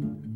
[0.00, 0.33] Thank you.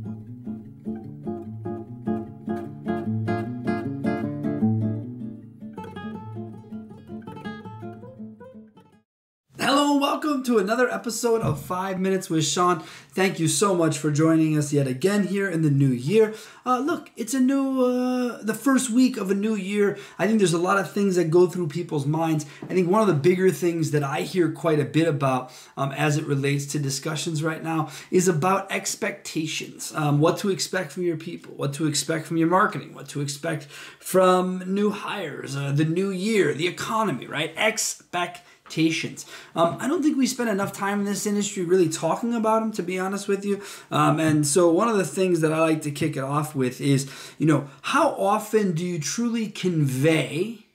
[10.28, 12.80] Welcome to another episode of Five Minutes with Sean.
[12.80, 16.34] Thank you so much for joining us yet again here in the new year.
[16.66, 19.96] Uh, look, it's a new, uh, the first week of a new year.
[20.18, 22.44] I think there's a lot of things that go through people's minds.
[22.64, 25.92] I think one of the bigger things that I hear quite a bit about um,
[25.92, 29.94] as it relates to discussions right now is about expectations.
[29.94, 33.22] Um, what to expect from your people, what to expect from your marketing, what to
[33.22, 37.54] expect from new hires, uh, the new year, the economy, right?
[37.56, 39.24] Expect expectations.
[39.56, 42.72] Um, I don't think we spend enough time in this industry really talking about them,
[42.72, 43.62] to be honest with you.
[43.90, 46.80] Um, and so, one of the things that I like to kick it off with
[46.80, 50.66] is, you know, how often do you truly convey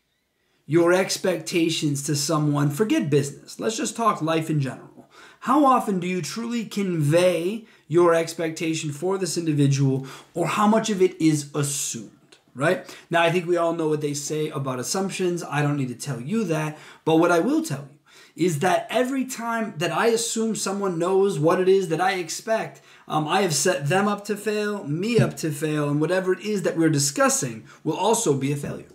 [0.66, 2.70] your expectations to someone?
[2.70, 3.60] Forget business.
[3.60, 5.08] Let's just talk life in general.
[5.42, 11.02] How often do you truly convey your expectation for this individual, or how much of
[11.02, 12.12] it is assumed?
[12.56, 12.96] Right?
[13.10, 15.44] Now, I think we all know what they say about assumptions.
[15.44, 16.78] I don't need to tell you that.
[17.06, 21.38] But what I will tell you is that every time that I assume someone knows
[21.38, 25.20] what it is that I expect, um, I have set them up to fail, me
[25.20, 28.88] up to fail, and whatever it is that we're discussing will also be a failure.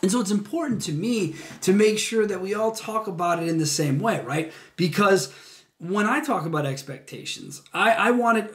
[0.00, 3.48] And so it's important to me to make sure that we all talk about it
[3.48, 4.52] in the same way, right?
[4.76, 5.32] Because
[5.78, 8.54] when I talk about expectations, I, I want it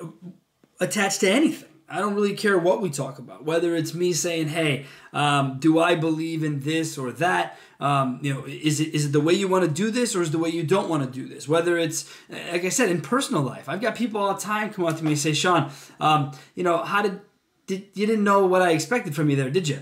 [0.79, 1.69] attached to anything.
[1.89, 5.79] I don't really care what we talk about, whether it's me saying, "Hey, um, do
[5.79, 9.33] I believe in this or that?" Um, you know, is it is it the way
[9.33, 11.47] you want to do this, or is the way you don't want to do this?
[11.47, 14.85] Whether it's like I said in personal life, I've got people all the time come
[14.85, 17.21] up to me and say, "Sean, um, you know, how did
[17.67, 19.79] did you didn't know what I expected from you there, did you?"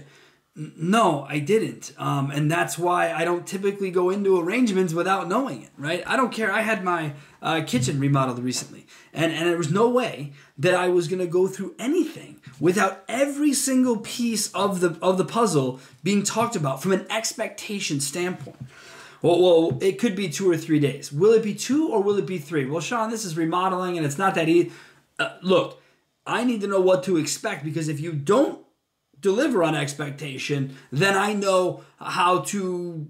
[0.58, 1.92] No, I didn't.
[1.98, 6.02] Um, and that's why I don't typically go into arrangements without knowing it, right?
[6.08, 6.50] I don't care.
[6.50, 10.88] I had my uh, kitchen remodeled recently, and, and there was no way that I
[10.88, 15.82] was going to go through anything without every single piece of the, of the puzzle
[16.04, 18.56] being talked about from an expectation standpoint.
[19.22, 21.12] Well, well, it could be two or three days.
[21.12, 22.66] Will it be two or will it be three?
[22.66, 24.72] Well, Sean, this is remodeling and it's not that easy.
[25.20, 25.82] Uh, look,
[26.26, 28.65] I need to know what to expect because if you don't
[29.26, 33.08] deliver on expectation, then I know how to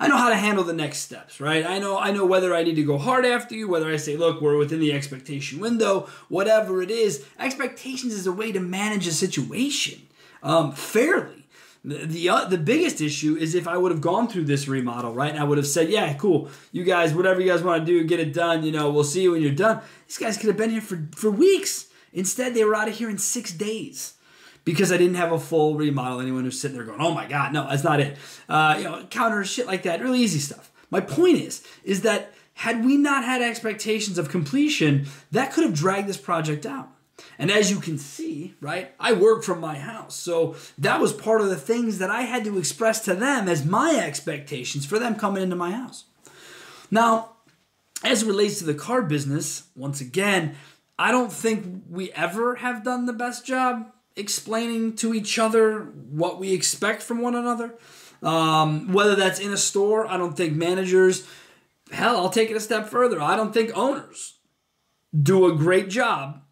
[0.00, 1.64] I know how to handle the next steps, right?
[1.64, 4.16] I know I know whether I need to go hard after you, whether I say,
[4.16, 7.24] look, we're within the expectation window, whatever it is.
[7.38, 10.00] Expectations is a way to manage a situation
[10.42, 11.46] um, fairly.
[11.84, 15.12] The the, uh, the biggest issue is if I would have gone through this remodel,
[15.12, 15.30] right?
[15.30, 18.02] And I would have said, yeah, cool, you guys, whatever you guys want to do,
[18.02, 18.64] get it done.
[18.64, 19.82] You know, we'll see you when you're done.
[20.08, 21.86] These guys could have been here for for weeks.
[22.12, 24.14] Instead, they were out of here in six days
[24.64, 26.20] because I didn't have a full remodel.
[26.20, 28.16] Anyone who's sitting there going, "Oh my God, no, that's not it."
[28.48, 30.70] Uh, you know, counter shit like that, really easy stuff.
[30.90, 35.74] My point is, is that had we not had expectations of completion, that could have
[35.74, 36.90] dragged this project out.
[37.38, 40.16] And as you can see, right, I work from my house.
[40.16, 43.64] So that was part of the things that I had to express to them as
[43.64, 46.04] my expectations for them coming into my house.
[46.90, 47.30] Now,
[48.04, 50.56] as it relates to the car business, once again,
[50.98, 55.80] I don't think we ever have done the best job explaining to each other
[56.10, 57.74] what we expect from one another.
[58.22, 61.26] Um, whether that's in a store, I don't think managers,
[61.90, 63.20] hell, I'll take it a step further.
[63.20, 64.38] I don't think owners
[65.20, 66.42] do a great job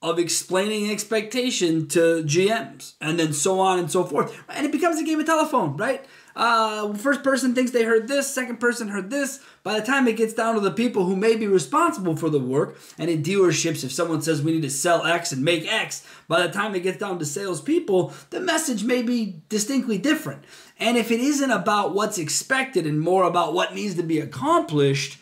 [0.00, 4.36] of explaining expectation to GMs and then so on and so forth.
[4.48, 6.04] And it becomes a game of telephone, right?
[6.38, 9.40] Uh, first person thinks they heard this, second person heard this.
[9.64, 12.38] By the time it gets down to the people who may be responsible for the
[12.38, 16.06] work, and in dealerships, if someone says we need to sell X and make X,
[16.28, 20.44] by the time it gets down to salespeople, the message may be distinctly different.
[20.78, 25.18] And if it isn't about what's expected and more about what needs to be accomplished,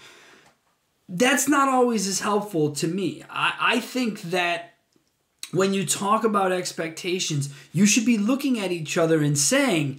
[1.09, 3.25] that's not always as helpful to me.
[3.31, 4.75] I, I think that
[5.53, 9.99] when you talk about expectations, you should be looking at each other and saying,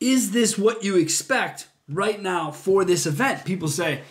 [0.00, 3.44] is this what you expect right now for this event?
[3.44, 4.02] People say,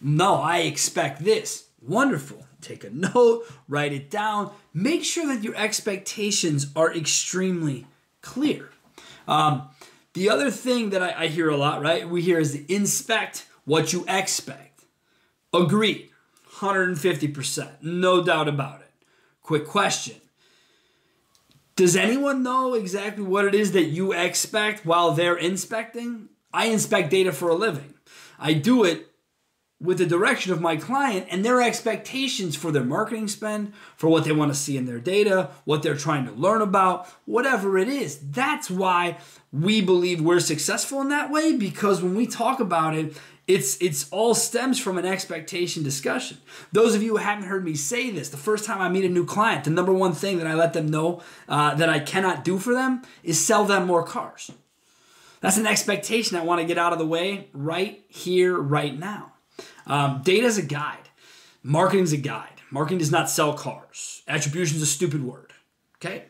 [0.00, 1.68] no, I expect this.
[1.80, 2.46] Wonderful.
[2.60, 4.52] Take a note, write it down.
[4.72, 7.86] Make sure that your expectations are extremely
[8.20, 8.70] clear.
[9.28, 9.68] Um,
[10.14, 12.08] the other thing that I, I hear a lot, right?
[12.08, 14.84] We hear is the inspect what you expect.
[15.52, 16.10] Agreed.
[16.56, 17.82] 150%.
[17.82, 18.90] No doubt about it.
[19.42, 20.16] Quick question
[21.76, 26.30] does anyone know exactly what it is that you expect while they're inspecting?
[26.52, 27.94] I inspect data for a living.
[28.38, 29.10] I do it
[29.78, 34.24] with the direction of my client and their expectations for their marketing spend, for what
[34.24, 37.88] they want to see in their data, what they're trying to learn about, whatever it
[37.88, 38.18] is.
[38.30, 39.18] That's why
[39.52, 43.14] we believe we're successful in that way because when we talk about it,
[43.46, 46.38] It's it's all stems from an expectation discussion.
[46.72, 49.08] Those of you who haven't heard me say this, the first time I meet a
[49.08, 52.44] new client, the number one thing that I let them know uh, that I cannot
[52.44, 54.50] do for them is sell them more cars.
[55.40, 59.34] That's an expectation I want to get out of the way right here, right now.
[59.86, 61.08] Um, Data is a guide.
[61.62, 62.62] Marketing's a guide.
[62.70, 64.22] Marketing does not sell cars.
[64.26, 65.52] Attribution is a stupid word.
[65.98, 66.24] Okay?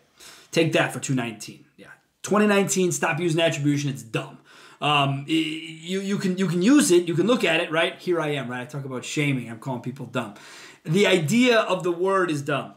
[0.50, 1.64] Take that for 2019.
[1.76, 1.86] Yeah.
[2.22, 3.90] 2019, stop using attribution.
[3.90, 4.38] It's dumb.
[4.80, 7.08] Um, you, you can you can use it.
[7.08, 7.70] You can look at it.
[7.70, 8.50] Right here, I am.
[8.50, 8.60] Right.
[8.60, 9.50] I talk about shaming.
[9.50, 10.34] I'm calling people dumb.
[10.84, 12.74] The idea of the word is dumb.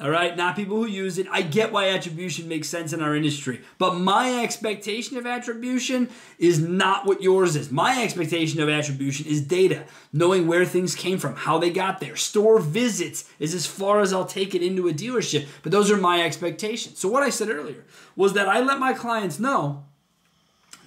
[0.00, 1.26] All right, not people who use it.
[1.30, 6.08] I get why attribution makes sense in our industry, but my expectation of attribution
[6.38, 7.70] is not what yours is.
[7.70, 12.16] My expectation of attribution is data, knowing where things came from, how they got there.
[12.16, 15.98] Store visits is as far as I'll take it into a dealership, but those are
[15.98, 16.98] my expectations.
[16.98, 17.84] So, what I said earlier
[18.16, 19.84] was that I let my clients know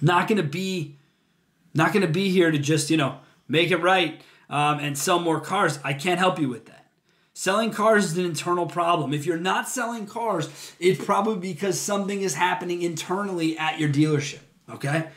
[0.04, 0.96] not going to be
[1.72, 3.18] not going to be here to just you know
[3.48, 5.78] make it right um, and sell more cars.
[5.82, 6.86] I can't help you with that.
[7.36, 9.12] Selling cars is an internal problem.
[9.12, 10.48] If you're not selling cars,
[10.78, 14.38] it's probably because something is happening internally at your dealership.
[14.70, 15.08] Okay?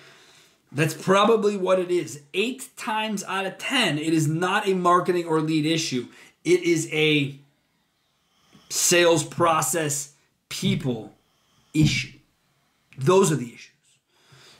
[0.72, 2.22] That's probably what it is.
[2.34, 6.08] Eight times out of 10, it is not a marketing or lead issue.
[6.44, 7.40] It is a
[8.70, 10.14] sales process
[10.50, 11.14] people
[11.74, 12.18] issue.
[12.98, 13.77] Those are the issues.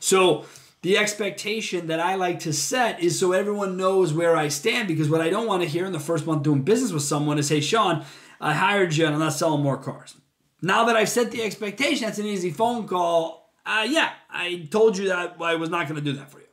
[0.00, 0.46] So
[0.82, 5.10] the expectation that I like to set is so everyone knows where I stand because
[5.10, 7.48] what I don't want to hear in the first month doing business with someone is,
[7.48, 8.04] hey, Sean,
[8.40, 10.14] I hired you and I'm not selling more cars.
[10.62, 13.52] Now that I've set the expectation, that's an easy phone call.
[13.66, 16.44] Uh, yeah, I told you that I was not going to do that for you.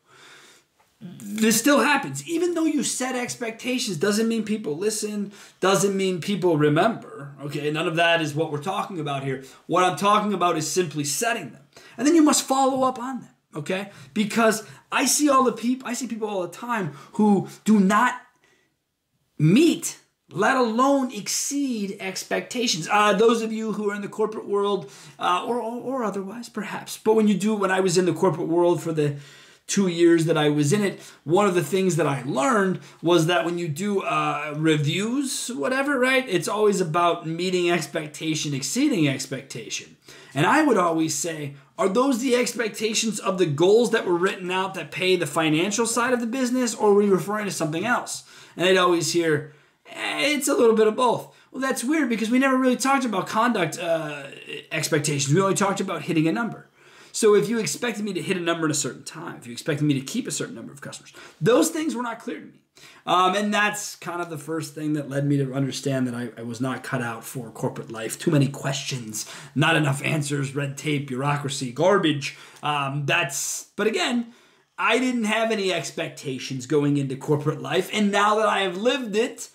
[1.01, 2.27] This still happens.
[2.27, 7.35] Even though you set expectations, doesn't mean people listen, doesn't mean people remember.
[7.41, 9.43] Okay, none of that is what we're talking about here.
[9.67, 11.61] What I'm talking about is simply setting them.
[11.97, 13.89] And then you must follow up on them okay?
[14.13, 18.21] Because I see all the people, I see people all the time who do not
[19.37, 19.99] meet,
[20.29, 22.87] let alone exceed expectations.
[22.91, 26.49] Uh, those of you who are in the corporate world, uh, or, or, or otherwise,
[26.49, 26.97] perhaps.
[26.97, 29.17] But when you do, when I was in the corporate world for the
[29.67, 33.25] two years that I was in it, one of the things that I learned was
[33.25, 39.97] that when you do uh, reviews, whatever, right, it's always about meeting expectation, exceeding expectation.
[40.35, 44.49] And I would always say, are those the expectations of the goals that were written
[44.49, 47.85] out that pay the financial side of the business, or were you referring to something
[47.85, 48.23] else?
[48.55, 49.53] And I'd always hear,
[49.87, 51.35] eh, it's a little bit of both.
[51.51, 54.27] Well, that's weird because we never really talked about conduct uh,
[54.71, 55.33] expectations.
[55.33, 56.69] We only talked about hitting a number.
[57.15, 59.53] So if you expected me to hit a number in a certain time, if you
[59.53, 62.45] expected me to keep a certain number of customers, those things were not clear to
[62.45, 62.59] me.
[63.05, 66.31] Um, and that's kind of the first thing that led me to understand that I,
[66.37, 68.19] I, was not cut out for corporate life.
[68.19, 72.37] Too many questions, not enough answers, red tape, bureaucracy, garbage.
[72.61, 74.33] Um, that's, but again,
[74.77, 77.89] I didn't have any expectations going into corporate life.
[77.93, 79.47] And now that I have lived it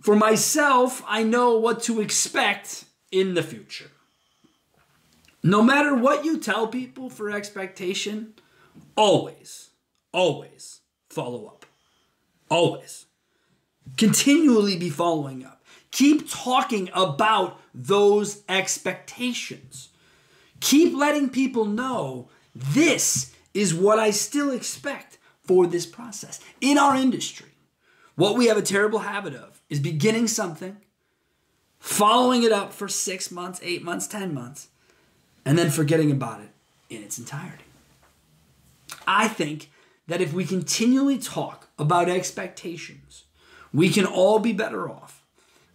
[0.00, 3.90] for myself, I know what to expect in the future.
[5.42, 8.34] No matter what you tell people for expectation,
[8.96, 9.70] always,
[10.12, 11.66] always follow up.
[12.50, 13.06] Always.
[13.96, 15.64] Continually be following up.
[15.90, 19.88] Keep talking about those expectations.
[20.60, 26.40] Keep letting people know this is what I still expect for this process.
[26.60, 27.52] In our industry,
[28.16, 30.76] what we have a terrible habit of is beginning something,
[31.78, 34.68] following it up for six months, eight months, 10 months,
[35.48, 36.50] and then forgetting about it
[36.90, 37.64] in its entirety.
[39.06, 39.70] I think
[40.06, 43.24] that if we continually talk about expectations,
[43.72, 45.24] we can all be better off.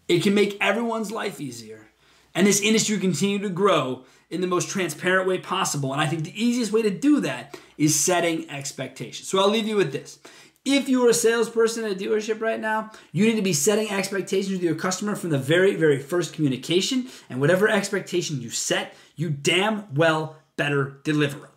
[0.07, 1.87] It can make everyone's life easier.
[2.35, 5.91] And this industry continue to grow in the most transparent way possible.
[5.91, 9.27] And I think the easiest way to do that is setting expectations.
[9.27, 10.19] So I'll leave you with this.
[10.65, 13.91] If you are a salesperson at a dealership right now, you need to be setting
[13.91, 17.07] expectations with your customer from the very, very first communication.
[17.29, 21.49] And whatever expectation you set, you damn well better deliver them.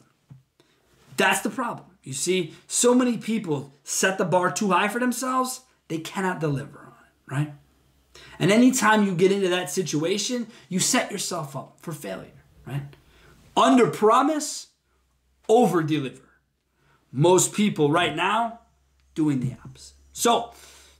[1.16, 1.86] That's the problem.
[2.02, 6.78] You see, so many people set the bar too high for themselves, they cannot deliver
[6.78, 7.54] on it, right?
[8.38, 12.82] And anytime you get into that situation, you set yourself up for failure, right?
[13.56, 14.68] Under promise,
[15.48, 16.22] over deliver.
[17.12, 18.60] Most people right now
[19.16, 19.94] doing the opposite.
[20.12, 20.52] So,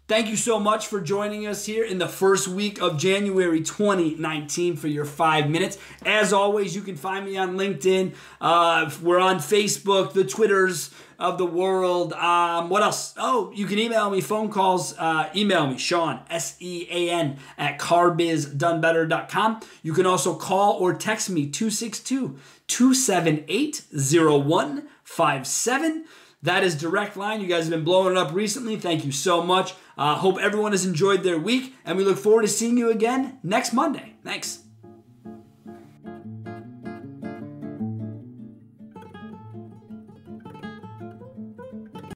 [0.09, 4.77] Thank you so much for joining us here in the first week of January 2019
[4.77, 5.79] for your five minutes.
[6.05, 8.15] As always, you can find me on LinkedIn.
[8.41, 12.13] Uh, we're on Facebook, the Twitters of the world.
[12.13, 13.15] Um, what else?
[13.17, 14.97] Oh, you can email me, phone calls.
[14.97, 19.61] Uh, email me, Sean, S E A N, at carbizdonebetter.com.
[19.83, 26.05] You can also call or text me, 262 278 0157.
[26.43, 27.41] That is Direct Line.
[27.41, 28.77] You guys have been blowing it up recently.
[28.77, 29.75] Thank you so much.
[29.97, 33.39] Uh, hope everyone has enjoyed their week, and we look forward to seeing you again
[33.43, 34.15] next Monday.
[34.23, 34.66] Thanks.